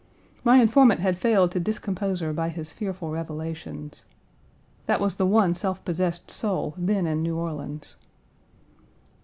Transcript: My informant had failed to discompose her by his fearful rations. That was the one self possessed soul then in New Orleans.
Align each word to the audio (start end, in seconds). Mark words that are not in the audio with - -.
My 0.43 0.57
informant 0.57 1.01
had 1.01 1.19
failed 1.19 1.51
to 1.51 1.59
discompose 1.59 2.21
her 2.21 2.33
by 2.33 2.49
his 2.49 2.73
fearful 2.73 3.11
rations. 3.11 4.03
That 4.87 4.99
was 4.99 5.17
the 5.17 5.27
one 5.27 5.53
self 5.53 5.85
possessed 5.85 6.31
soul 6.31 6.73
then 6.75 7.05
in 7.05 7.21
New 7.21 7.37
Orleans. 7.37 7.97